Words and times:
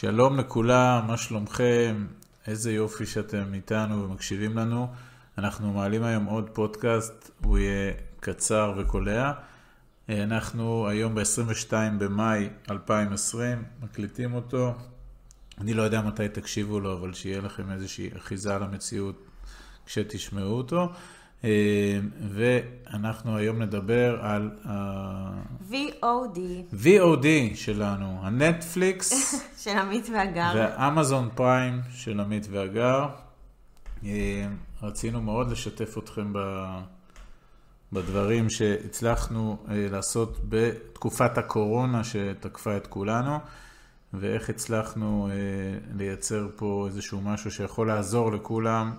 שלום 0.00 0.38
לכולם, 0.38 1.06
מה 1.06 1.16
שלומכם? 1.16 2.06
איזה 2.46 2.72
יופי 2.72 3.06
שאתם 3.06 3.54
איתנו 3.54 4.04
ומקשיבים 4.04 4.58
לנו. 4.58 4.88
אנחנו 5.38 5.72
מעלים 5.72 6.02
היום 6.02 6.24
עוד 6.24 6.50
פודקאסט, 6.50 7.30
הוא 7.44 7.58
יהיה 7.58 7.92
קצר 8.20 8.74
וקולע. 8.76 9.32
אנחנו 10.08 10.88
היום 10.88 11.14
ב-22 11.14 11.72
במאי 11.98 12.48
2020, 12.70 13.64
מקליטים 13.82 14.34
אותו. 14.34 14.74
אני 15.58 15.74
לא 15.74 15.82
יודע 15.82 16.00
מתי 16.00 16.28
תקשיבו 16.28 16.80
לו, 16.80 16.92
אבל 16.98 17.12
שיהיה 17.12 17.40
לכם 17.40 17.70
איזושהי 17.70 18.10
אחיזה 18.16 18.58
למציאות 18.58 19.24
כשתשמעו 19.86 20.52
אותו. 20.52 20.92
אה, 21.44 21.98
ואנחנו 22.30 23.36
היום 23.36 23.62
נדבר 23.62 24.18
על 24.20 24.50
ה... 24.68 24.72
VOD. 25.70 26.38
VOD 26.82 27.26
שלנו, 27.54 28.18
הנטפליקס. 28.22 29.34
של 29.62 29.78
עמית 29.78 30.08
והגר. 30.12 30.52
והאמזון 30.54 31.28
פריים 31.34 31.80
של 31.90 32.20
עמית 32.20 32.46
והגר. 32.50 33.06
אה, 34.04 34.46
רצינו 34.82 35.20
מאוד 35.20 35.50
לשתף 35.50 35.98
אתכם 35.98 36.32
בדברים 37.92 38.50
שהצלחנו 38.50 39.56
אה, 39.68 39.86
לעשות 39.90 40.40
בתקופת 40.48 41.38
הקורונה 41.38 42.04
שתקפה 42.04 42.76
את 42.76 42.86
כולנו, 42.86 43.38
ואיך 44.14 44.50
הצלחנו 44.50 45.28
לייצר 45.94 46.48
פה 46.56 46.84
איזשהו 46.86 47.20
משהו 47.20 47.50
שיכול 47.50 47.86
לעזור 47.88 48.32
לכולם. 48.32 48.94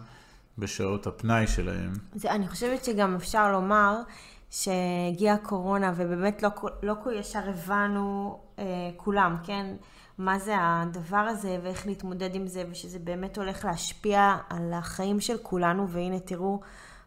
בשעות 0.58 1.08
הפנאי 1.08 1.48
שלהם. 1.48 1.94
זה, 2.16 2.32
אני 2.32 2.48
חושבת 2.48 2.86
שגם 2.86 3.16
אפשר 3.16 3.52
לומר 3.52 4.02
שהגיעה 4.50 5.36
הקורונה 5.36 5.94
ובאמת 5.96 6.44
לא, 6.44 6.50
לא 6.84 6.96
ישר 7.16 7.50
הבנו 7.50 8.40
אה, 8.60 8.64
כולם, 8.98 9.36
כן? 9.44 9.76
מה 10.18 10.40
זה 10.40 10.56
הדבר 10.60 11.18
הזה 11.18 11.60
ואיך 11.64 11.88
להתמודד 11.88 12.36
עם 12.36 12.48
זה 12.48 12.64
ושזה 12.72 13.00
באמת 13.00 13.38
הולך 13.38 13.66
להשפיע 13.66 14.38
על 14.50 14.74
החיים 14.74 15.20
של 15.20 15.38
כולנו 15.42 15.90
והנה 15.90 16.20
תראו 16.20 16.60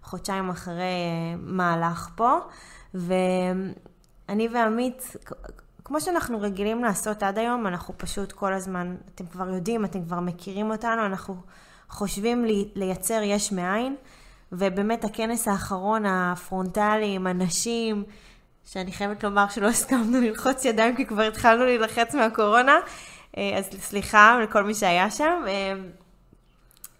חודשיים 0.02 0.50
אחרי 0.50 0.82
אה, 0.82 1.36
מהלך 1.38 2.08
פה 2.14 2.38
ואני 2.94 4.48
ועמית 4.54 5.16
כמו 5.84 6.00
שאנחנו 6.00 6.40
רגילים 6.40 6.84
לעשות 6.84 7.22
עד 7.22 7.38
היום 7.38 7.66
אנחנו 7.66 7.94
פשוט 7.96 8.32
כל 8.32 8.52
הזמן 8.52 8.96
אתם 9.14 9.26
כבר 9.26 9.48
יודעים 9.48 9.84
אתם 9.84 10.04
כבר 10.04 10.20
מכירים 10.20 10.70
אותנו 10.70 11.06
אנחנו 11.06 11.36
חושבים 11.91 12.44
לי, 12.44 12.69
לייצר 12.74 13.20
יש 13.22 13.52
מאין, 13.52 13.96
ובאמת 14.52 15.05
הכנס 15.05 15.48
האחרון 15.48 16.06
הפרונטלי 16.06 17.14
עם 17.14 17.27
אנשים, 17.27 18.05
שאני 18.64 18.92
חייבת 18.92 19.24
לומר 19.24 19.48
שלא 19.48 19.69
הסכמנו 19.74 20.20
ללחוץ 20.20 20.64
ידיים 20.64 20.97
כי 20.97 21.06
כבר 21.06 21.22
התחלנו 21.22 21.64
להילחץ 21.64 22.14
מהקורונה, 22.14 22.77
אה, 23.36 23.58
אז 23.58 23.64
סליחה 23.80 24.38
לכל 24.42 24.62
מי 24.62 24.74
שהיה 24.74 25.10
שם. 25.10 25.42
אה, 25.47 25.74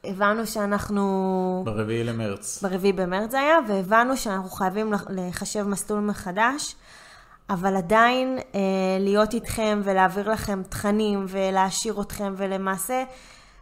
הבנו 0.05 0.47
שאנחנו... 0.47 1.63
ברביעי 1.65 2.05
למרץ. 2.05 2.63
ברביעי 2.63 2.93
במרץ 2.93 3.31
זה 3.31 3.41
היה, 3.41 3.59
והבנו 3.69 4.17
שאנחנו 4.17 4.51
חייבים 4.51 4.93
לחשב 5.09 5.63
מסלול 5.63 6.01
מחדש, 6.01 6.75
אבל 7.51 7.77
עדיין 7.77 8.39
אה, 8.55 8.61
להיות 9.01 9.35
איתכם 9.35 9.81
ולהעביר 9.85 10.31
לכם 10.31 10.63
תכנים 10.69 11.25
ולהעשיר 11.29 12.01
אתכם, 12.01 12.35
ולמעשה 12.37 13.05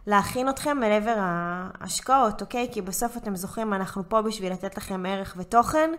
להכין 0.09 0.49
אתכם 0.49 0.83
אל 0.83 0.91
עבר 0.91 1.15
ההשקעות, 1.17 2.41
אוקיי? 2.41 2.67
כי 2.71 2.81
בסוף 2.81 3.17
אתם 3.17 3.35
זוכרים, 3.35 3.73
אנחנו 3.73 4.03
פה 4.09 4.21
בשביל 4.21 4.53
לתת 4.53 4.77
לכם 4.77 5.05
ערך 5.05 5.35
ותוכן, 5.37 5.91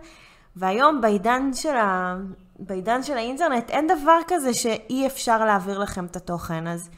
והיום 0.56 1.00
בעידן 1.00 1.50
של, 1.55 1.77
ה... 1.77 2.16
בעידן 2.58 3.03
של 3.03 3.16
האינטרנט 3.16 3.70
אין 3.70 3.86
דבר 3.86 4.19
כזה 4.28 4.55
שאי 4.55 5.06
אפשר 5.06 5.44
להעביר 5.44 5.78
לכם 5.78 6.05
את 6.05 6.16
התוכן. 6.16 6.66
אז 6.66 6.91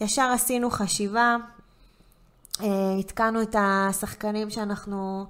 ישר 0.00 0.30
עשינו 0.34 0.70
חשיבה, 0.70 1.36
עדכנו 2.98 3.38
אה, 3.38 3.42
את 3.42 3.56
השחקנים 3.58 4.50
שאנחנו 4.50 5.26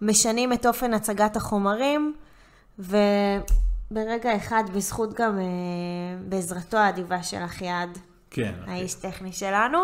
משנים 0.00 0.52
את 0.52 0.66
אופן 0.66 0.94
הצגת 0.94 1.36
החומרים, 1.36 2.14
וברגע 2.78 4.36
אחד, 4.36 4.64
בזכות 4.74 5.14
גם 5.14 5.38
אה, 5.38 5.44
בעזרתו 6.28 6.76
האדיבה 6.76 7.22
של 7.22 7.44
אחיעד, 7.44 7.98
כן, 8.30 8.54
האיש 8.66 8.94
אוקיי. 8.94 9.10
טכני 9.10 9.32
שלנו, 9.32 9.78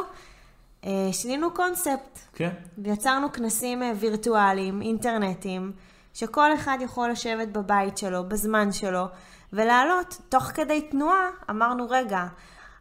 שינינו 1.13 1.51
קונספט. 1.55 2.19
כן. 2.33 2.51
ויצרנו 2.79 3.33
כנסים 3.33 3.83
אה, 3.83 3.93
וירטואליים, 3.97 4.83
אינטרנטיים, 4.83 5.73
שכל 6.15 6.55
אחד 6.55 6.79
יכול 6.81 7.11
לשבת 7.11 7.49
בבית 7.49 7.99
שלו, 7.99 8.29
בזמן 8.29 8.73
שלו, 8.73 9.05
ולעלות. 9.53 10.21
תוך 10.29 10.45
כדי 10.45 10.81
תנועה 10.81 11.29
אמרנו, 11.51 11.87
רגע, 11.91 12.27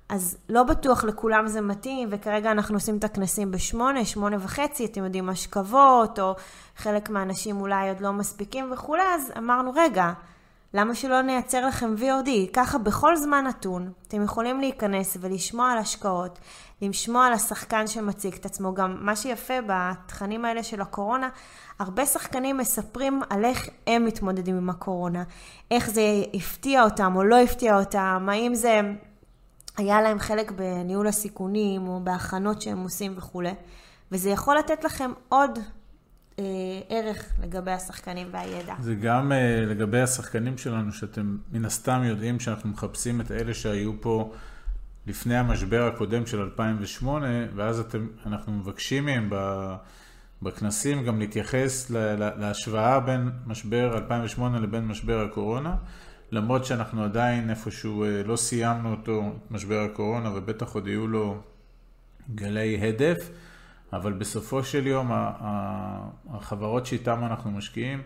אז 0.10 0.38
לא 0.50 0.64
בטוח 0.64 1.04
לכולם 1.04 1.48
זה 1.48 1.62
מתאים, 1.62 2.10
וכרגע 2.12 2.52
אנחנו 2.52 2.76
עושים 2.76 2.98
את 2.98 3.04
הכנסים 3.04 3.52
בשמונה, 3.52 4.06
שמונה 4.06 4.38
וחצי, 4.40 4.86
אתם 4.86 5.04
יודעים, 5.04 5.30
השכבות, 5.30 6.20
או 6.20 6.36
חלק 6.78 7.10
מהאנשים 7.10 7.62
אולי 7.62 7.90
עוד 7.90 8.02
לא 8.02 8.14
מספיקים 8.14 8.72
וכולי, 8.72 9.04
אז 9.16 9.32
אמרנו, 9.38 9.72
רגע, 9.76 10.14
למה 10.74 10.96
שלא 10.96 11.22
נייצר 11.22 11.66
לכם 11.66 11.96
VOD? 11.98 12.30
ככה 12.54 12.78
בכל 12.78 13.16
זמן 13.16 13.46
נתון 13.48 13.92
אתם 14.08 14.24
יכולים 14.24 14.60
להיכנס 14.60 15.18
ולשמוע 15.22 15.72
על 15.72 15.78
השקעות, 15.78 16.40
לשמוע 16.82 17.26
על 17.26 17.34
השחקן 17.34 17.88
שמציג 17.88 18.34
את 18.34 18.46
עצמו. 18.46 18.74
גם 18.74 18.98
מה 19.00 19.16
שיפה 19.16 19.54
בתכנים 19.68 20.46
האלה 20.46 20.64
של 20.64 20.82
הקורונה, 20.82 21.30
הרבה 21.80 22.06
שחקנים 22.06 22.58
מספרים 22.58 23.22
על 23.30 23.46
איך 23.46 23.70
הם 23.88 24.06
מתמודדים 24.06 24.58
עם 24.58 24.70
הקורונה, 24.70 25.24
איך 25.72 25.90
זה 25.90 26.02
הפתיע 26.34 26.84
אותם 26.84 27.16
או 27.16 27.24
לא 27.24 27.36
הפתיע 27.36 27.80
אותם, 27.80 28.28
האם 28.32 28.56
זה 28.56 28.82
היה 29.78 30.02
להם 30.02 30.20
חלק 30.20 30.52
בניהול 30.52 31.08
הסיכונים 31.08 31.88
או 31.88 32.00
בהכנות 32.04 32.62
שהם 32.62 32.84
עושים 32.84 33.14
וכולי. 33.18 33.54
וזה 34.12 34.30
יכול 34.30 34.58
לתת 34.58 34.84
לכם 34.84 35.12
עוד 35.30 35.60
ערך 36.90 37.34
לגבי 37.44 37.72
השחקנים 37.72 38.28
והידע. 38.32 38.76
זה 38.80 38.96
גם 38.96 39.32
אה, 39.32 39.66
לגבי 39.66 40.02
השחקנים 40.02 40.58
שלנו, 40.58 40.94
שאתם 40.94 41.38
מן 41.52 41.66
הסתם 41.66 42.02
יודעים 42.04 42.40
שאנחנו 42.40 42.70
מחפשים 42.70 43.22
את 43.22 43.32
אלה 43.32 43.54
שהיו 43.54 44.02
פה 44.02 44.34
לפני 45.08 45.38
המשבר 45.38 45.92
הקודם 45.94 46.26
של 46.26 46.40
2008, 46.40 47.28
ואז 47.56 47.80
אתם, 47.80 48.08
אנחנו 48.26 48.54
מבקשים 48.54 49.06
מהם 49.06 49.30
בכנסים 50.42 51.04
גם 51.04 51.20
להתייחס 51.20 51.92
להשוואה 52.38 53.00
בין 53.00 53.30
משבר 53.46 53.98
2008 53.98 54.60
לבין 54.60 54.88
משבר 54.88 55.26
הקורונה. 55.26 55.76
למרות 56.32 56.66
שאנחנו 56.66 57.04
עדיין 57.04 57.50
איפשהו 57.50 58.04
אה, 58.04 58.24
לא 58.24 58.36
סיימנו 58.36 58.92
אותו, 58.92 59.36
משבר 59.52 59.80
הקורונה, 59.80 60.32
ובטח 60.36 60.74
עוד 60.74 60.88
יהיו 60.88 61.08
לו 61.08 61.42
גלי 62.36 62.88
הדף. 62.88 63.30
אבל 63.94 64.14
בסופו 64.14 64.64
של 64.64 64.88
יום 64.88 65.12
החברות 66.30 66.86
שאיתן 66.86 67.24
אנחנו 67.24 67.52
משקיעים 67.52 68.02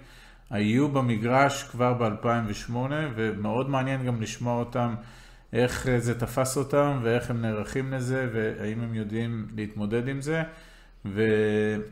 היו 0.50 0.90
במגרש 0.90 1.64
כבר 1.64 1.94
ב-2008 1.94 2.74
ומאוד 3.16 3.70
מעניין 3.70 4.06
גם 4.06 4.22
לשמוע 4.22 4.60
אותם, 4.60 4.96
איך 5.54 5.88
זה 5.98 6.20
תפס 6.20 6.58
אותם 6.58 7.00
ואיך 7.04 7.30
הם 7.30 7.42
נערכים 7.42 7.94
לזה 7.94 8.30
והאם 8.34 8.82
הם 8.82 8.94
יודעים 8.94 9.48
להתמודד 9.56 10.08
עם 10.08 10.22
זה. 10.22 10.44
והדברים 11.06 11.86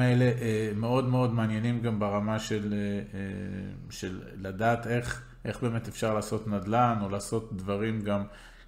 האלה 0.00 0.24
אה, 0.24 0.70
מאוד 0.76 1.08
מאוד 1.08 1.34
מעניינים 1.34 1.80
גם 1.80 1.98
ברמה 1.98 2.38
של, 2.38 2.74
אה, 2.74 2.78
אה, 3.18 3.24
של 3.90 4.22
לדעת 4.36 4.86
איך, 4.86 5.22
איך 5.44 5.62
באמת 5.62 5.88
אפשר 5.88 6.14
לעשות 6.14 6.48
נדל"ן 6.48 6.98
או 7.02 7.08
לעשות 7.08 7.56
דברים 7.56 8.00
גם 8.00 8.24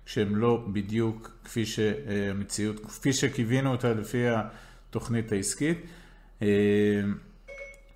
שהם 0.06 0.36
לא 0.36 0.64
בדיוק 0.72 1.30
כפי 1.44 1.66
שהמציאות, 1.66 2.80
כפי 2.80 3.12
שקיווינו 3.12 3.72
אותה 3.72 3.94
לפי 3.94 4.24
התוכנית 4.28 5.32
העסקית. 5.32 5.78
אה, 6.42 6.48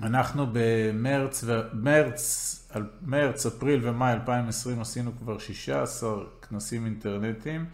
אנחנו 0.03 0.47
במרץ, 0.53 1.45
מרץ, 1.73 2.69
מרץ, 3.03 3.47
אפריל 3.47 3.81
ומאי 3.83 4.13
2020 4.13 4.81
עשינו 4.81 5.11
כבר 5.19 5.39
16 5.39 6.25
כנסים 6.49 6.85
אינטרנטיים. 6.85 7.65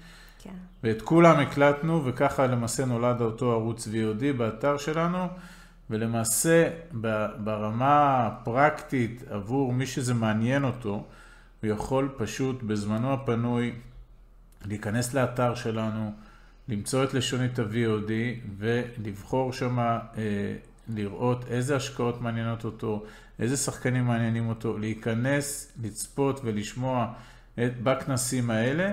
כן. 0.42 0.50
ואת 0.82 1.02
כולם 1.02 1.40
הקלטנו, 1.40 2.04
וככה 2.04 2.46
למעשה 2.46 2.84
נולד 2.84 3.20
אותו 3.20 3.52
ערוץ 3.52 3.88
VOD 3.88 4.36
באתר 4.36 4.76
שלנו, 4.76 5.26
ולמעשה 5.90 6.70
ברמה 7.44 8.26
הפרקטית 8.26 9.22
עבור 9.30 9.72
מי 9.72 9.86
שזה 9.86 10.14
מעניין 10.14 10.64
אותו, 10.64 11.04
הוא 11.62 11.70
יכול 11.70 12.08
פשוט 12.16 12.62
בזמנו 12.62 13.12
הפנוי 13.12 13.72
להיכנס 14.66 15.14
לאתר 15.14 15.54
שלנו, 15.54 16.12
למצוא 16.68 17.04
את 17.04 17.14
לשונית 17.14 17.58
ה-VOD 17.58 18.10
ולבחור 18.58 19.52
שם, 19.52 19.78
אה, 19.78 19.98
לראות 20.88 21.44
איזה 21.48 21.76
השקעות 21.76 22.20
מעניינות 22.20 22.64
אותו, 22.64 23.04
איזה 23.38 23.56
שחקנים 23.56 24.04
מעניינים 24.04 24.48
אותו, 24.48 24.78
להיכנס, 24.78 25.72
לצפות 25.82 26.40
ולשמוע 26.44 27.12
את, 27.54 27.82
בכנסים 27.82 28.50
האלה, 28.50 28.92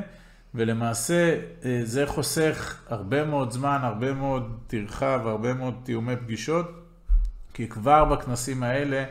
ולמעשה 0.56 1.40
אה, 1.66 1.80
זה 1.84 2.08
חוסך 2.08 2.82
הרבה 2.88 3.26
מאוד 3.26 3.52
זמן, 3.52 3.80
הרבה 3.84 4.14
מאוד 4.14 4.58
טרחה 4.68 5.18
והרבה 5.26 5.54
מאוד 5.54 5.74
תיאומי 5.84 6.16
פגישות, 6.16 6.72
כי 7.54 7.68
כבר 7.68 8.06
בכנסים 8.06 8.64
האלה 8.64 9.06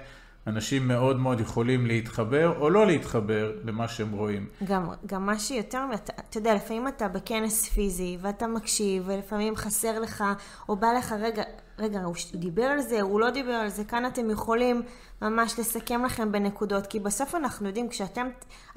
אנשים 0.46 0.88
מאוד 0.88 1.18
מאוד 1.18 1.40
יכולים 1.40 1.86
להתחבר 1.86 2.58
או 2.58 2.70
לא 2.70 2.86
להתחבר 2.86 3.52
למה 3.64 3.88
שהם 3.88 4.12
רואים. 4.12 4.46
גם, 4.64 4.88
גם 5.06 5.26
מה 5.26 5.38
שיותר, 5.38 5.84
אתה, 5.94 6.12
אתה 6.30 6.38
יודע, 6.38 6.54
לפעמים 6.54 6.88
אתה 6.88 7.08
בכנס 7.08 7.68
פיזי 7.68 8.18
ואתה 8.20 8.46
מקשיב, 8.46 9.02
ולפעמים 9.06 9.56
חסר 9.56 10.00
לך, 10.00 10.24
או 10.68 10.76
בא 10.76 10.92
לך, 10.98 11.14
רגע, 11.20 11.42
רגע, 11.78 12.00
הוא 12.02 12.14
דיבר 12.34 12.64
על 12.64 12.80
זה, 12.80 13.00
הוא 13.00 13.20
לא 13.20 13.30
דיבר 13.30 13.52
על 13.52 13.68
זה, 13.68 13.84
כאן 13.84 14.06
אתם 14.06 14.30
יכולים 14.30 14.82
ממש 15.22 15.58
לסכם 15.58 16.04
לכם 16.04 16.32
בנקודות, 16.32 16.86
כי 16.86 17.00
בסוף 17.00 17.34
אנחנו 17.34 17.66
יודעים, 17.66 17.88
כשאתם, 17.88 18.28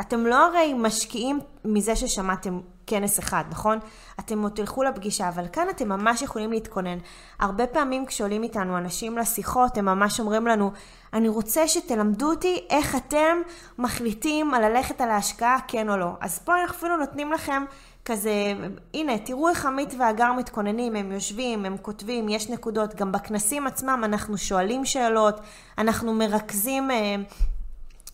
אתם 0.02 0.26
לא 0.26 0.46
הרי 0.46 0.74
משקיעים 0.74 1.40
מזה 1.66 1.96
ששמעתם 1.96 2.60
כנס 2.88 3.20
אחד, 3.20 3.44
נכון? 3.50 3.80
אתם 4.20 4.42
עוד 4.42 4.52
תלכו 4.52 4.84
לפגישה, 4.84 5.30
אבל 5.30 5.48
כאן 5.48 5.70
אתם 5.70 5.90
ממש 5.90 6.22
יכולים 6.22 6.52
להתכונן. 6.52 6.98
הרבה 7.40 7.68
פעמים 7.68 8.06
כשעולים 8.06 8.44
איתנו 8.44 8.78
אנשים 8.78 9.18
לשיחות, 9.18 9.78
הם 9.78 9.86
ממש 9.86 10.20
אומרים 10.20 10.48
לנו, 10.48 10.72
אני 11.14 11.30
רוצה 11.30 11.68
שתלמדו 11.68 12.30
אותי 12.30 12.66
איך 12.70 12.96
אתם 12.96 13.38
מחליטים 13.78 14.54
על 14.54 14.70
ללכת 14.70 15.02
על 15.02 15.10
ההשקעה, 15.10 15.58
כן 15.68 15.90
או 15.90 15.98
לא. 15.98 16.12
אז 16.22 16.40
פה 16.40 16.62
אנחנו 16.62 16.78
אפילו 16.78 16.98
נותנים 16.98 17.32
לכם 17.32 17.64
כזה, 18.12 18.54
הנה, 18.94 19.18
תראו 19.18 19.50
איך 19.50 19.66
עמית 19.66 19.94
והגר 20.00 20.34
מתכוננים, 20.38 20.96
הם 20.96 21.12
יושבים, 21.12 21.66
הם 21.66 21.78
כותבים, 21.78 22.30
יש 22.30 22.50
נקודות. 22.50 22.96
גם 22.96 23.12
בכנסים 23.12 23.68
עצמם 23.68 24.02
אנחנו 24.06 24.38
שואלים 24.38 24.86
שאלות, 24.86 25.40
אנחנו 25.78 26.14
מרכזים 26.14 26.92
אה, 26.92 27.16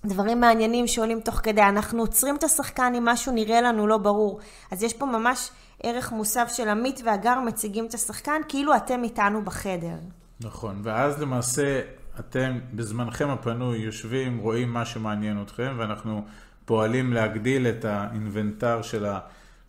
דברים 0.06 0.39
מעניינים 0.39 0.88
שעולים 0.88 1.19
תוך 1.19 1.36
כדי, 1.44 1.62
אנחנו 1.62 2.01
עוצרים 2.01 2.36
את 2.36 2.44
השחקן 2.44 2.94
אם 2.97 3.06
משהו 3.06 3.33
נראה 3.33 3.62
לנו 3.62 3.88
לא 3.88 3.97
ברור. 3.97 4.39
אז 4.71 4.83
יש 4.83 4.94
פה 4.94 5.06
ממש 5.06 5.50
ערך 5.83 6.12
מוסף 6.12 6.51
של 6.53 6.69
עמית 6.69 7.01
והגר 7.06 7.39
מציגים 7.39 7.86
את 7.86 7.94
השחקן 7.94 8.41
כאילו 8.48 8.75
אתם 8.75 9.03
איתנו 9.03 9.45
בחדר. 9.45 9.95
נכון, 10.41 10.81
ואז 10.83 11.21
למעשה 11.21 11.81
אתם 12.19 12.59
בזמנכם 12.74 13.30
הפנוי 13.30 13.77
יושבים, 13.77 14.38
רואים 14.38 14.74
מה 14.74 14.86
שמעניין 14.86 15.41
אתכם, 15.41 15.75
ואנחנו 15.77 16.21
פועלים 16.65 17.13
להגדיל 17.13 17.68
את 17.68 17.86
האינבנטר 17.86 18.81
של 18.81 19.06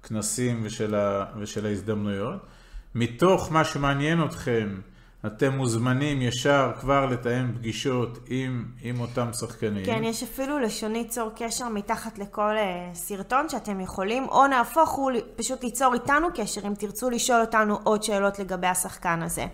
הכנסים 0.06 0.60
ושל, 0.62 0.94
ה, 0.94 1.24
ושל 1.38 1.66
ההזדמנויות. 1.66 2.46
מתוך 2.94 3.52
מה 3.52 3.64
שמעניין 3.64 4.24
אתכם, 4.24 4.80
אתם 5.26 5.52
מוזמנים 5.52 6.22
ישר 6.22 6.72
כבר 6.80 7.06
לתאם 7.06 7.52
פגישות 7.54 8.18
עם, 8.26 8.64
עם 8.82 9.00
אותם 9.00 9.32
שחקנים. 9.32 9.84
כן, 9.84 10.04
יש 10.04 10.22
אפילו 10.22 10.58
לשונית 10.58 11.08
צור 11.08 11.30
קשר 11.36 11.68
מתחת 11.68 12.18
לכל 12.18 12.54
אה, 12.56 12.94
סרטון 12.94 13.48
שאתם 13.48 13.80
יכולים, 13.80 14.28
או 14.28 14.46
נהפוך 14.46 14.90
הוא 14.90 15.10
פשוט 15.36 15.64
ליצור 15.64 15.94
איתנו 15.94 16.28
קשר 16.34 16.66
אם 16.66 16.74
תרצו 16.74 17.10
לשאול 17.10 17.40
אותנו 17.40 17.78
עוד 17.84 18.02
שאלות 18.02 18.38
לגבי 18.38 18.66
השחקן 18.66 19.22
הזה. 19.22 19.46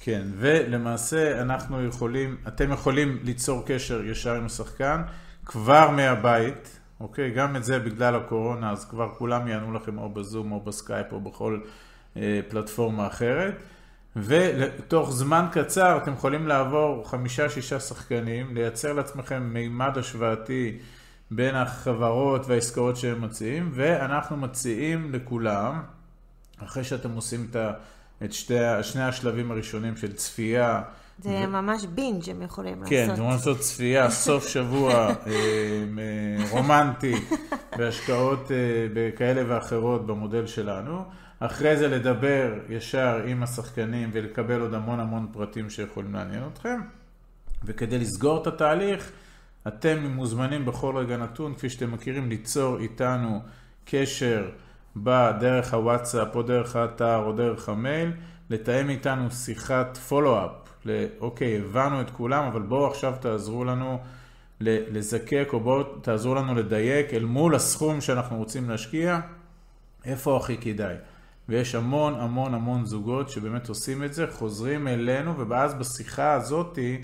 כן, 0.00 0.22
ולמעשה 0.36 1.40
אנחנו 1.42 1.86
יכולים, 1.86 2.36
אתם 2.48 2.72
יכולים 2.72 3.18
ליצור 3.22 3.62
קשר 3.66 4.04
ישר 4.04 4.34
עם 4.34 4.46
השחקן 4.46 5.02
כבר 5.44 5.90
מהבית, 5.90 6.78
אוקיי? 7.02 7.30
גם 7.30 7.56
את 7.56 7.64
זה 7.64 7.78
בגלל 7.78 8.16
הקורונה, 8.16 8.70
אז 8.70 8.84
כבר 8.84 9.08
כולם 9.18 9.48
יענו 9.48 9.72
לכם 9.72 9.98
או 9.98 10.08
בזום 10.08 10.52
או 10.52 10.60
בסקייפ 10.60 11.12
או 11.12 11.20
בכל 11.20 11.60
אה, 12.16 12.40
פלטפורמה 12.48 13.06
אחרת. 13.06 13.54
ותוך 14.16 15.12
זמן 15.12 15.46
קצר 15.52 15.98
אתם 16.02 16.12
יכולים 16.12 16.46
לעבור 16.46 17.08
חמישה-שישה 17.08 17.80
שחקנים, 17.80 18.54
לייצר 18.54 18.92
לעצמכם 18.92 19.42
מימד 19.42 19.98
השוואתי 19.98 20.78
בין 21.30 21.54
החברות 21.54 22.46
והעסקאות 22.46 22.96
שהם 22.96 23.20
מציעים, 23.20 23.70
ואנחנו 23.74 24.36
מציעים 24.36 25.12
לכולם, 25.12 25.82
אחרי 26.64 26.84
שאתם 26.84 27.10
עושים 27.10 27.46
את 27.50 27.56
ה... 27.56 27.72
את 28.24 28.32
שתי, 28.32 28.54
שני 28.82 29.02
השלבים 29.02 29.50
הראשונים 29.50 29.96
של 29.96 30.12
צפייה. 30.12 30.82
זה 31.22 31.44
ו... 31.44 31.50
ממש 31.50 31.86
בינג' 31.86 32.30
הם 32.30 32.42
יכולים 32.42 32.74
כן, 32.74 32.80
לעשות. 32.80 33.10
כן, 33.10 33.16
זה 33.16 33.22
ממש 33.22 33.34
לעשות 33.34 33.58
צפייה, 33.58 34.10
סוף 34.10 34.48
שבוע 34.48 34.92
אה, 34.94 35.12
אה, 35.26 36.50
רומנטי, 36.50 37.14
בהשקעות 37.76 38.50
אה, 38.50 39.10
כאלה 39.16 39.42
ואחרות 39.48 40.06
במודל 40.06 40.46
שלנו. 40.46 41.02
אחרי 41.38 41.76
זה 41.76 41.88
לדבר 41.88 42.52
ישר 42.68 43.22
עם 43.26 43.42
השחקנים 43.42 44.10
ולקבל 44.12 44.60
עוד 44.60 44.74
המון 44.74 45.00
המון 45.00 45.26
פרטים 45.32 45.70
שיכולים 45.70 46.14
לעניין 46.14 46.42
אתכם. 46.52 46.80
וכדי 47.64 47.98
לסגור 47.98 48.42
את 48.42 48.46
התהליך, 48.46 49.12
אתם 49.68 50.06
מוזמנים 50.06 50.64
בכל 50.64 50.96
רגע 50.96 51.16
נתון, 51.16 51.54
כפי 51.54 51.70
שאתם 51.70 51.92
מכירים, 51.92 52.28
ליצור 52.28 52.78
איתנו 52.78 53.40
קשר. 53.84 54.50
בדרך 54.96 55.74
הוואטסאפ 55.74 56.36
או 56.36 56.42
דרך 56.42 56.76
האתר 56.76 57.22
או 57.24 57.32
דרך 57.32 57.68
המייל, 57.68 58.12
לתאם 58.52 58.90
איתנו 58.90 59.30
שיחת 59.30 59.96
פולו-אפ, 59.96 60.86
אוקיי, 61.20 61.58
הבנו 61.58 62.00
את 62.00 62.10
כולם, 62.10 62.44
אבל 62.44 62.62
בואו 62.62 62.86
עכשיו 62.86 63.14
תעזרו 63.20 63.64
לנו 63.64 63.98
לזקק 64.60 65.48
או 65.52 65.60
בואו 65.60 65.84
תעזרו 65.84 66.34
לנו 66.34 66.54
לדייק 66.54 67.14
אל 67.14 67.24
מול 67.24 67.54
הסכום 67.54 68.00
שאנחנו 68.00 68.36
רוצים 68.36 68.70
להשקיע, 68.70 69.20
איפה 70.04 70.36
הכי 70.36 70.56
כדאי. 70.56 70.94
ויש 71.48 71.74
המון 71.74 72.14
המון 72.14 72.54
המון 72.54 72.84
זוגות 72.84 73.28
שבאמת 73.28 73.68
עושים 73.68 74.04
את 74.04 74.14
זה, 74.14 74.26
חוזרים 74.32 74.88
אלינו, 74.88 75.48
ואז 75.48 75.74
בשיחה 75.74 76.32
הזאתי 76.32 77.02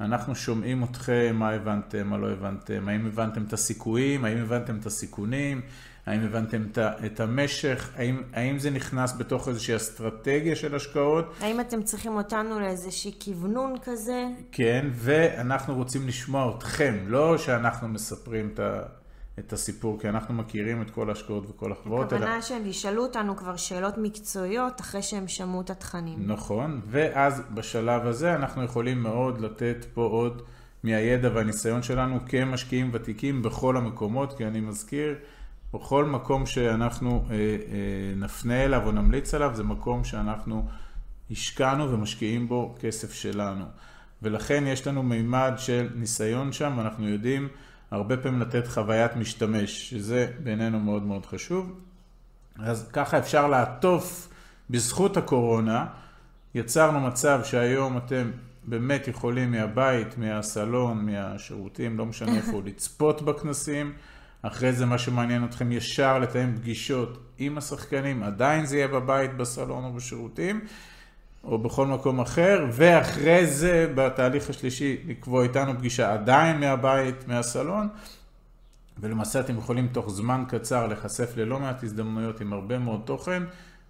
אנחנו 0.00 0.34
שומעים 0.34 0.84
אתכם, 0.84 1.36
מה 1.38 1.50
הבנתם, 1.50 2.06
מה 2.06 2.18
לא 2.18 2.30
הבנתם, 2.30 2.88
האם 2.88 3.06
הבנתם 3.06 3.42
את 3.42 3.52
הסיכויים, 3.52 4.24
האם 4.24 4.38
הבנתם 4.38 4.76
את 4.76 4.86
הסיכונים, 4.86 5.60
האם 6.06 6.20
הבנתם 6.20 6.62
את 7.06 7.20
המשך? 7.20 7.90
האם, 7.96 8.22
האם 8.32 8.58
זה 8.58 8.70
נכנס 8.70 9.16
בתוך 9.18 9.48
איזושהי 9.48 9.76
אסטרטגיה 9.76 10.56
של 10.56 10.74
השקעות? 10.74 11.34
האם 11.40 11.60
אתם 11.60 11.82
צריכים 11.82 12.16
אותנו 12.16 12.60
לאיזושהי 12.60 13.12
כוונון 13.24 13.74
כזה? 13.84 14.24
כן, 14.52 14.86
ואנחנו 14.92 15.74
רוצים 15.74 16.08
לשמוע 16.08 16.56
אתכם, 16.58 16.94
לא 17.06 17.38
שאנחנו 17.38 17.88
מספרים 17.88 18.50
את, 18.54 18.58
ה, 18.58 18.82
את 19.40 19.52
הסיפור, 19.52 20.00
כי 20.00 20.08
אנחנו 20.08 20.34
מכירים 20.34 20.82
את 20.82 20.90
כל 20.90 21.08
ההשקעות 21.08 21.50
וכל 21.50 21.72
החברות. 21.72 22.12
הכוונה 22.12 22.34
אלא... 22.34 22.42
שהם 22.42 22.66
ישאלו 22.66 23.02
אותנו 23.02 23.36
כבר 23.36 23.56
שאלות 23.56 23.94
מקצועיות 23.98 24.80
אחרי 24.80 25.02
שהם 25.02 25.28
שמעו 25.28 25.60
את 25.60 25.70
התכנים. 25.70 26.18
נכון, 26.26 26.80
ואז 26.86 27.42
בשלב 27.54 28.06
הזה 28.06 28.34
אנחנו 28.34 28.64
יכולים 28.64 29.02
מאוד 29.02 29.40
לתת 29.40 29.86
פה 29.94 30.02
עוד 30.02 30.42
מהידע 30.82 31.30
והניסיון 31.34 31.82
שלנו 31.82 32.18
כמשקיעים 32.28 32.90
ותיקים 32.92 33.42
בכל 33.42 33.76
המקומות, 33.76 34.36
כי 34.36 34.46
אני 34.46 34.60
מזכיר, 34.60 35.14
בכל 35.74 36.04
מקום 36.04 36.46
שאנחנו 36.46 37.24
אה, 37.30 37.36
אה, 37.36 37.56
נפנה 38.16 38.64
אליו 38.64 38.86
או 38.86 38.92
נמליץ 38.92 39.34
עליו, 39.34 39.50
זה 39.54 39.64
מקום 39.64 40.04
שאנחנו 40.04 40.66
השקענו 41.30 41.90
ומשקיעים 41.92 42.48
בו 42.48 42.74
כסף 42.80 43.12
שלנו. 43.12 43.64
ולכן 44.22 44.64
יש 44.66 44.86
לנו 44.86 45.02
מימד 45.02 45.52
של 45.56 45.88
ניסיון 45.94 46.52
שם, 46.52 46.74
ואנחנו 46.76 47.08
יודעים 47.08 47.48
הרבה 47.90 48.16
פעמים 48.16 48.40
לתת 48.40 48.66
חוויית 48.66 49.16
משתמש, 49.16 49.90
שזה 49.90 50.32
בעינינו 50.42 50.80
מאוד 50.80 51.02
מאוד 51.02 51.26
חשוב. 51.26 51.72
אז 52.58 52.88
ככה 52.92 53.18
אפשר 53.18 53.46
לעטוף 53.46 54.28
בזכות 54.70 55.16
הקורונה. 55.16 55.86
יצרנו 56.54 57.00
מצב 57.00 57.40
שהיום 57.44 57.96
אתם 57.96 58.30
באמת 58.64 59.08
יכולים 59.08 59.50
מהבית, 59.50 60.18
מהסלון, 60.18 61.06
מהשירותים, 61.06 61.98
לא 61.98 62.06
משנה 62.06 62.36
איפה, 62.36 62.62
לצפות 62.66 63.22
בכנסים. 63.22 63.92
אחרי 64.42 64.72
זה 64.72 64.86
מה 64.86 64.98
שמעניין 64.98 65.44
אתכם 65.44 65.72
ישר 65.72 66.18
לתאם 66.18 66.56
פגישות 66.56 67.18
עם 67.38 67.58
השחקנים, 67.58 68.22
עדיין 68.22 68.66
זה 68.66 68.76
יהיה 68.76 68.88
בבית, 68.88 69.36
בסלון 69.36 69.84
או 69.84 69.92
בשירותים, 69.92 70.60
או 71.44 71.58
בכל 71.58 71.86
מקום 71.86 72.20
אחר, 72.20 72.66
ואחרי 72.72 73.46
זה 73.46 73.92
בתהליך 73.94 74.50
השלישי 74.50 74.96
לקבוע 75.06 75.42
איתנו 75.42 75.78
פגישה 75.78 76.12
עדיין 76.12 76.60
מהבית, 76.60 77.28
מהסלון, 77.28 77.88
ולמעשה 78.98 79.40
אתם 79.40 79.58
יכולים 79.58 79.88
תוך 79.88 80.10
זמן 80.10 80.44
קצר 80.48 80.86
להיחשף 80.86 81.36
ללא 81.36 81.60
מעט 81.60 81.84
הזדמנויות 81.84 82.40
עם 82.40 82.52
הרבה 82.52 82.78
מאוד 82.78 83.00
תוכן, 83.04 83.42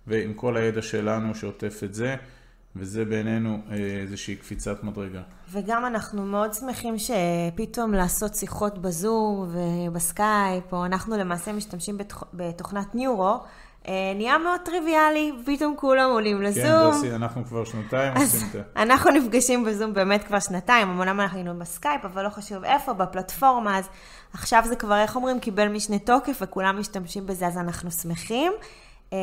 ועם 0.07 0.35
כל 0.35 0.57
הידע 0.57 0.83
שלנו 0.83 1.35
שעוטף 1.35 1.81
את 1.85 1.95
זה. 1.95 2.17
וזה 2.77 3.05
בעינינו 3.05 3.59
אה, 3.71 3.77
איזושהי 3.77 4.37
קפיצת 4.37 4.85
מדרגה. 4.85 5.23
וגם 5.51 5.87
אנחנו 5.87 6.27
מאוד 6.27 6.55
שמחים 6.55 6.95
שפתאום 6.99 7.95
לעשות 7.95 8.35
שיחות 8.35 8.79
בזום 8.79 9.49
ובסקייפ, 9.53 10.73
או 10.73 10.85
אנחנו 10.87 11.17
למעשה 11.17 11.53
משתמשים 11.53 11.99
בתוכ... 11.99 12.25
בתוכנת 12.35 12.95
ניורו, 12.95 13.41
נהיה 14.15 14.39
מאוד 14.39 14.61
טריוויאלי, 14.65 15.33
פתאום 15.47 15.75
כולם 15.77 16.11
עולים 16.11 16.37
כן, 16.37 16.43
לזום. 16.43 16.65
כן, 16.65 16.91
דוסי, 16.91 17.15
אנחנו 17.15 17.45
כבר 17.45 17.65
שנתיים 17.65 18.13
עושים 18.17 18.47
את 18.47 18.53
זה. 18.53 18.63
אנחנו 18.77 19.11
נפגשים 19.11 19.65
בזום 19.65 19.95
באמת 19.95 20.25
כבר 20.25 20.41
שנתיים, 20.41 20.91
אמנם 20.91 21.21
אנחנו 21.21 21.37
היינו 21.37 21.59
בסקייפ, 21.59 22.05
אבל 22.05 22.25
לא 22.25 22.29
חשוב 22.29 22.65
איפה, 22.65 22.93
בפלטפורמה, 22.93 23.79
אז 23.79 23.89
עכשיו 24.35 24.63
זה 24.67 24.77
כבר, 24.77 24.97
איך 25.03 25.17
אומרים, 25.17 25.41
קיבל 25.41 25.69
משנה 25.69 25.99
תוקף 25.99 26.39
וכולם 26.41 26.79
משתמשים 26.79 27.27
בזה, 27.27 27.47
אז 27.47 27.59
אנחנו 27.59 27.91
שמחים. 27.91 28.53
אה, 29.13 29.19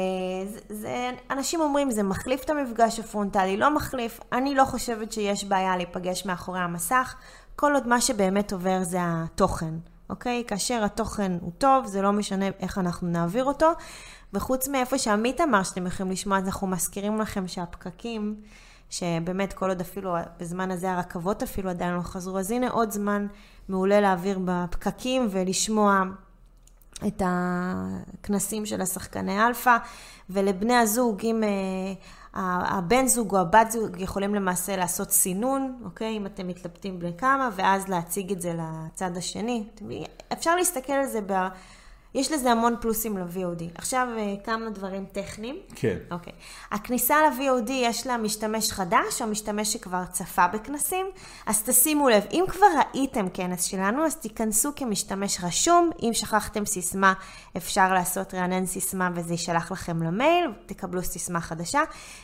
זה, 0.45 0.59
זה, 0.69 1.11
אנשים 1.31 1.61
אומרים, 1.61 1.91
זה 1.91 2.03
מחליף 2.03 2.43
את 2.43 2.49
המפגש 2.49 2.99
הפרונטלי, 2.99 3.57
לא 3.57 3.75
מחליף. 3.75 4.19
אני 4.31 4.55
לא 4.55 4.65
חושבת 4.65 5.11
שיש 5.11 5.43
בעיה 5.43 5.77
להיפגש 5.77 6.25
מאחורי 6.25 6.59
המסך, 6.59 7.15
כל 7.55 7.73
עוד 7.73 7.87
מה 7.87 8.01
שבאמת 8.01 8.53
עובר 8.53 8.83
זה 8.83 8.97
התוכן, 9.01 9.73
אוקיי? 10.09 10.43
כאשר 10.47 10.83
התוכן 10.83 11.31
הוא 11.41 11.51
טוב, 11.57 11.85
זה 11.85 12.01
לא 12.01 12.11
משנה 12.11 12.45
איך 12.59 12.77
אנחנו 12.77 13.07
נעביר 13.07 13.45
אותו. 13.45 13.71
וחוץ 14.33 14.67
מאיפה 14.67 14.97
שעמית 14.97 15.41
אמר 15.41 15.63
שאתם 15.63 15.87
יכולים 15.87 16.11
לשמוע, 16.11 16.37
אז 16.37 16.45
אנחנו 16.45 16.67
מזכירים 16.67 17.19
לכם 17.19 17.47
שהפקקים 17.47 18.35
שבאמת 18.89 19.53
כל 19.53 19.69
עוד 19.69 19.81
אפילו 19.81 20.15
בזמן 20.39 20.71
הזה 20.71 20.91
הרכבות 20.91 21.43
אפילו 21.43 21.69
עדיין 21.69 21.93
לא 21.93 22.01
חזרו, 22.01 22.39
אז 22.39 22.51
הנה 22.51 22.69
עוד 22.69 22.91
זמן 22.91 23.27
מעולה 23.69 24.01
להעביר 24.01 24.39
בפקקים 24.45 25.27
ולשמוע 25.31 26.03
את 27.07 27.21
הכנסים 27.25 28.65
של 28.65 28.81
השחקני 28.81 29.45
אלפא, 29.45 29.77
ולבני 30.29 30.75
הזוג, 30.75 31.21
אם 31.23 31.43
אה, 31.43 32.26
הבן 32.39 33.07
זוג 33.07 33.35
או 33.35 33.41
הבת 33.41 33.71
זוג 33.71 33.99
יכולים 33.99 34.35
למעשה 34.35 34.75
לעשות 34.75 35.11
סינון, 35.11 35.81
אוקיי? 35.85 36.17
אם 36.17 36.25
אתם 36.25 36.47
מתלבטים 36.47 36.99
בין 36.99 37.17
כמה, 37.17 37.49
ואז 37.55 37.87
להציג 37.87 38.31
את 38.31 38.41
זה 38.41 38.53
לצד 38.53 39.17
השני. 39.17 39.67
אפשר 40.33 40.55
להסתכל 40.55 40.93
על 40.93 41.05
זה 41.05 41.19
ב... 41.27 41.33
יש 42.17 42.31
לזה 42.31 42.51
המון 42.51 42.75
פלוסים 42.81 43.17
ל-VOD. 43.17 43.63
עכשיו 43.75 44.07
אה, 44.17 44.35
כמה 44.43 44.69
דברים 44.69 45.05
טכניים. 45.11 45.55
כן. 45.75 45.97
אוקיי. 46.11 46.33
הכניסה 46.71 47.15
ל-VOD 47.21 47.71
יש 47.71 48.07
לה 48.07 48.17
משתמש 48.17 48.71
חדש 48.71 49.21
או 49.21 49.27
משתמש 49.27 49.73
שכבר 49.73 50.05
צפה 50.11 50.47
בכנסים, 50.47 51.05
אז 51.45 51.63
תשימו 51.63 52.09
לב, 52.09 52.23
אם 52.31 52.45
כבר 52.47 52.67
ראיתם 52.77 53.29
כנס 53.33 53.63
שלנו, 53.63 54.05
אז 54.05 54.15
תיכנסו 54.15 54.71
כמשתמש 54.75 55.43
רשום. 55.43 55.89
אם 56.01 56.09
שכחתם 56.13 56.65
סיסמה, 56.65 57.13
אפשר 57.57 57.93
לעשות 57.93 58.33
רענן 58.33 58.65
סיסמה 58.65 59.09
וזה 59.15 59.33
יישלח 59.33 59.71
לכם 59.71 60.03
למייל, 60.03 60.51
תקבלו 60.65 61.03
סיסמה 61.03 61.41
חדשה. 61.41 61.81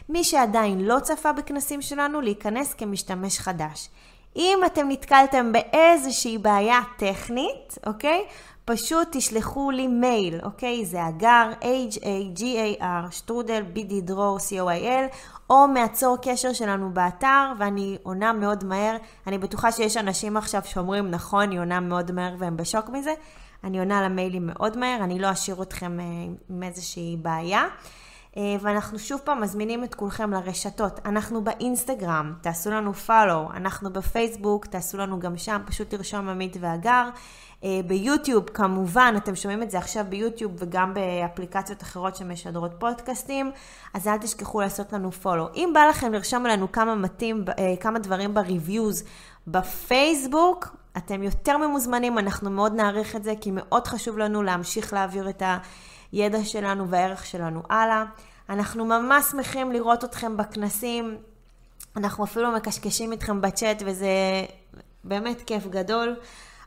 מי 0.10 0.24
שעדיין 0.24 0.82
לא 0.82 1.00
צפה 1.00 1.34
בכנסים 1.34 1.82
שלנו, 1.82 2.22
להיכנס 2.22 2.74
כמשתמש 2.74 3.40
חדש. 3.40 3.90
אם 4.36 4.60
אתם 4.66 4.90
נתקלתם 4.90 5.52
באיזושהי 5.52 6.38
בעיה 6.38 6.80
טכנית, 6.98 7.78
אוקיי? 7.86 8.26
פשוט 8.66 9.08
תשלחו 9.12 9.72
לי 9.72 9.88
מייל, 9.88 10.40
אוקיי? 10.44 10.86
זה 10.86 11.08
אגר, 11.08 11.52
H-A-G-A-R, 11.62 13.12
שטרודל, 13.12 13.64
BD 13.76 13.94
דרור, 14.02 14.38
C-O-I-L, 14.38 15.16
או 15.50 15.68
מעצור 15.68 16.18
קשר 16.22 16.54
שלנו 16.54 16.94
באתר, 16.94 17.52
ואני 17.60 17.98
עונה 18.04 18.34
מאוד 18.34 18.64
מהר. 18.64 18.98
אני 19.28 19.38
בטוחה 19.38 19.72
שיש 19.72 19.98
אנשים 19.98 20.38
עכשיו 20.38 20.62
שאומרים, 20.66 21.12
נכון, 21.12 21.52
היא 21.52 21.60
עונה 21.60 21.80
מאוד 21.80 22.12
מהר 22.12 22.36
והם 22.38 22.58
בשוק 22.58 22.90
מזה. 22.90 23.14
אני 23.64 23.80
עונה 23.80 24.02
למיילים 24.02 24.48
מאוד 24.48 24.78
מהר, 24.78 25.04
אני 25.04 25.20
לא 25.20 25.32
אשאיר 25.32 25.62
אתכם 25.62 26.00
אה, 26.00 26.06
עם 26.50 26.64
איזושהי 26.64 27.18
בעיה. 27.22 27.68
אה, 28.38 28.56
ואנחנו 28.62 29.00
שוב 29.00 29.22
פעם 29.24 29.42
מזמינים 29.42 29.84
את 29.84 29.96
כולכם 29.96 30.32
לרשתות. 30.34 31.00
אנחנו 31.06 31.44
באינסטגרם, 31.44 32.34
תעשו 32.42 32.72
לנו 32.72 32.92
follow, 33.08 33.58
אנחנו 33.58 33.94
בפייסבוק, 33.94 34.66
תעשו 34.66 34.98
לנו 34.98 35.20
גם 35.20 35.38
שם, 35.38 35.62
פשוט 35.66 35.90
תרשום 35.90 36.30
עמית 36.30 36.58
והגר. 36.60 37.10
אה, 37.64 37.80
ביוטיוב, 37.88 38.50
כמובן, 38.50 39.14
אתם 39.18 39.36
שומעים 39.36 39.64
את 39.64 39.72
זה 39.72 39.78
עכשיו 39.78 40.06
ביוטיוב 40.10 40.52
וגם 40.58 40.94
באפליקציות 40.94 41.84
אחרות 41.84 42.16
שמשדרות 42.16 42.72
פודקאסטים, 42.80 43.52
אז 43.94 44.08
אל 44.08 44.18
תשכחו 44.18 44.62
לעשות 44.62 44.94
לנו 44.94 45.10
follow. 45.24 45.56
אם 45.56 45.72
בא 45.74 45.84
לכם 45.90 46.14
לרשום 46.14 46.46
לנו 46.46 46.72
כמה, 46.72 46.96
מתאים, 46.96 47.46
אה, 47.60 47.74
כמה 47.80 48.00
דברים 48.00 48.34
בריוויוז 48.34 49.04
בפייסבוק, 49.48 50.76
אתם 50.98 51.24
יותר 51.24 51.58
ממוזמנים, 51.58 52.20
אנחנו 52.20 52.50
מאוד 52.50 52.74
נעריך 52.74 53.16
את 53.16 53.24
זה, 53.24 53.34
כי 53.42 53.52
מאוד 53.52 53.88
חשוב 53.88 54.18
לנו 54.18 54.44
להמשיך 54.44 54.94
להעביר 54.94 55.30
את 55.30 55.44
הידע 56.14 56.44
שלנו 56.44 56.90
והערך 56.90 57.26
שלנו 57.26 57.62
הלאה. 57.70 58.04
אנחנו 58.50 58.86
ממש 58.86 59.26
שמחים 59.32 59.72
לראות 59.72 60.04
אתכם 60.04 60.38
בכנסים, 60.38 61.18
אנחנו 61.98 62.24
אפילו 62.24 62.52
מקשקשים 62.52 63.12
איתכם 63.12 63.42
בצ'אט, 63.42 63.84
וזה 63.86 64.08
באמת 65.04 65.42
כיף 65.42 65.68
גדול. 65.68 66.16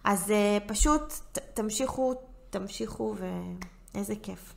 אז 0.05 0.31
uh, 0.31 0.69
פשוט 0.69 1.13
ת, 1.33 1.39
תמשיכו, 1.55 2.15
תמשיכו, 2.51 3.15
ואיזה 3.95 4.15
כיף. 4.23 4.55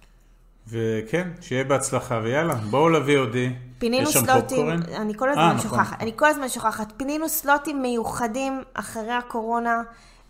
וכן, 0.67 1.27
שיהיה 1.41 1.63
בהצלחה, 1.63 2.19
ויאללה, 2.23 2.55
בואו 2.55 2.89
ל-VOD. 2.89 3.35
פינינו 3.79 4.11
סלוטים, 4.11 4.69
אני 4.69 5.13
כל 5.17 5.29
הזמן 5.29 5.41
אה, 5.41 5.45
אה, 5.45 5.53
נכון. 5.53 5.69
שוכחת, 5.69 5.93
נכון. 5.93 5.97
אני 6.01 6.11
כל 6.15 6.25
הזמן 6.25 6.49
שוכחת, 6.49 6.93
פינינו 6.97 7.29
סלוטים 7.29 7.81
מיוחדים 7.81 8.63
אחרי 8.73 9.11
הקורונה. 9.11 9.81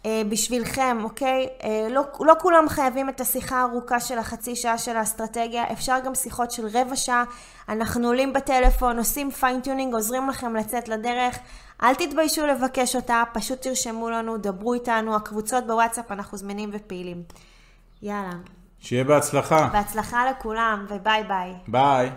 אה, 0.06 0.22
בשבילכם, 0.29 0.98
אוקיי? 1.03 1.48
אה, 1.63 1.88
לא, 1.89 2.01
לא 2.20 2.34
כולם 2.39 2.70
חייבים 2.70 3.10
את 3.10 3.22
השיחה 3.22 3.58
הארוכה 3.58 4.00
של 4.00 4.18
החצי 4.18 4.56
שעה 4.56 4.77
של 4.77 4.98
האסטרטגיה, 4.98 5.63
אפשר 5.72 5.98
גם 6.06 6.15
שיחות 6.15 6.51
של 6.51 6.68
רבע 6.68 6.96
שעה. 6.96 7.24
אנחנו 7.70 8.08
עולים 8.08 8.34
בטלפון, 8.34 8.98
עושים 8.98 9.32
fine 9.31 9.54
tuning, 9.54 9.93
עוזרים 9.94 10.29
לכם 10.29 10.56
לצאת 10.56 10.89
לדרך. 10.89 11.39
אל 11.84 11.96
תתביישו 11.96 12.48
לבקש 12.48 12.96
אותה, 12.96 13.24
פשוט 13.34 13.62
תרשמו 13.62 14.10
לנו, 14.10 14.38
דברו 14.38 14.74
איתנו, 14.74 15.15
הקבוצות 15.15 15.68
בוואטסאפ, 15.68 16.12
אנחנו 16.12 16.38
זמינים 16.38 16.70
ופעילים. 16.74 17.24
יאללה. 18.01 18.34
שיהיה 18.79 19.03
בהצלחה. 19.03 19.70
בהצלחה 19.74 20.32
לכולם, 20.32 20.86
וביי 20.89 21.24
ביי. 21.24 21.53
ביי. 21.68 22.12